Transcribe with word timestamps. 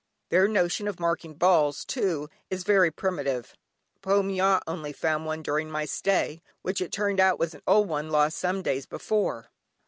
Their 0.29 0.47
notion 0.47 0.87
of 0.87 0.99
marking 0.99 1.35
balls, 1.35 1.85
too, 1.85 2.27
is 2.49 2.63
very 2.63 2.89
primitive; 2.89 3.53
Po 4.01 4.23
Mya 4.23 4.59
only 4.65 4.93
found 4.93 5.27
one 5.27 5.43
during 5.43 5.69
my 5.69 5.85
stay, 5.85 6.41
which 6.63 6.81
it 6.81 6.91
turned 6.91 7.19
out 7.19 7.37
was 7.37 7.53
an 7.53 7.61
old 7.67 7.87
one 7.87 8.09
lost 8.09 8.39
some 8.39 8.63
days 8.63 8.87
before. 8.87 9.51